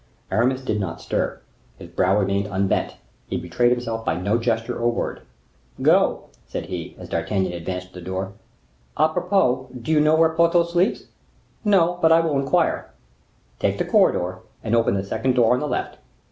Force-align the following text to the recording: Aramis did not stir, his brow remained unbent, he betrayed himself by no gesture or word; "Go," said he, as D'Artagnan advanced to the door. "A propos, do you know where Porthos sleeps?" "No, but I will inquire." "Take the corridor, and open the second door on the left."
Aramis 0.31 0.61
did 0.63 0.79
not 0.79 0.99
stir, 0.99 1.39
his 1.77 1.89
brow 1.91 2.17
remained 2.17 2.47
unbent, 2.47 2.95
he 3.27 3.37
betrayed 3.37 3.69
himself 3.71 4.03
by 4.03 4.15
no 4.19 4.39
gesture 4.39 4.75
or 4.75 4.91
word; 4.91 5.21
"Go," 5.79 6.23
said 6.47 6.65
he, 6.65 6.95
as 6.97 7.07
D'Artagnan 7.07 7.53
advanced 7.53 7.89
to 7.89 7.93
the 7.93 8.01
door. 8.01 8.33
"A 8.97 9.09
propos, 9.09 9.67
do 9.79 9.91
you 9.91 9.99
know 10.01 10.15
where 10.15 10.29
Porthos 10.33 10.71
sleeps?" 10.71 11.03
"No, 11.63 11.99
but 12.01 12.11
I 12.11 12.19
will 12.19 12.39
inquire." 12.39 12.89
"Take 13.59 13.77
the 13.77 13.85
corridor, 13.85 14.39
and 14.63 14.75
open 14.75 14.95
the 14.95 15.03
second 15.03 15.33
door 15.35 15.53
on 15.53 15.59
the 15.59 15.67
left." 15.67 15.99